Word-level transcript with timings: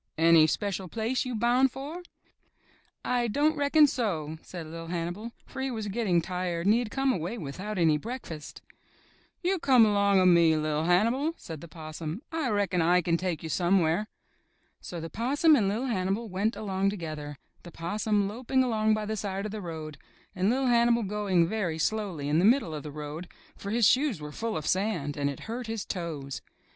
''Any 0.17 0.49
special 0.49 0.87
place 0.87 1.25
you 1.25 1.35
boun' 1.35 1.67
for?" 1.67 2.01
''I 3.05 3.27
don't 3.31 3.55
reckon 3.55 3.85
so," 3.85 4.39
said 4.41 4.65
Li'l' 4.65 4.87
Hannibal, 4.87 5.31
for 5.45 5.61
he 5.61 5.69
was 5.69 5.89
getting 5.89 6.23
tired 6.23 6.65
and 6.65 6.73
he 6.73 6.79
had 6.79 6.89
come 6.89 7.13
away 7.13 7.37
without 7.37 7.77
any 7.77 7.99
break 7.99 8.25
fast. 8.25 8.63
''You 9.43 9.59
come 9.59 9.85
along 9.85 10.19
of 10.19 10.27
me, 10.27 10.57
Li'l' 10.57 10.85
Hannibal," 10.85 11.35
said 11.37 11.61
the 11.61 11.67
Possum; 11.67 12.23
"I 12.31 12.49
reckon 12.49 12.81
I 12.81 13.03
kin 13.03 13.15
take 13.15 13.43
you 13.43 13.49
somewhere." 13.49 14.07
So 14.81 14.99
the 14.99 15.11
Possum 15.11 15.55
and 15.55 15.69
Li'l' 15.69 15.85
Hannibal 15.85 16.27
went 16.29 16.55
along 16.55 16.89
to 16.89 16.97
gether, 16.97 17.37
the 17.61 17.69
Possum 17.69 18.27
loping 18.27 18.63
along 18.63 18.95
by 18.95 19.05
the 19.05 19.15
side 19.15 19.45
of 19.45 19.51
the 19.51 19.61
road, 19.61 19.99
and 20.35 20.49
Li'l' 20.49 20.65
Hannibal 20.65 21.03
going 21.03 21.47
very 21.47 21.77
slowly 21.77 22.27
in 22.27 22.39
the 22.39 22.43
middle 22.43 22.73
of 22.73 22.81
the 22.81 22.89
road, 22.91 23.27
for 23.55 23.69
his 23.69 23.85
shoes 23.87 24.19
were 24.19 24.31
full 24.31 24.57
of 24.57 24.65
sand 24.65 25.15
and 25.15 25.29
it 25.29 25.41
hurt 25.41 25.67
his 25.67 25.85
toes. 25.85 26.41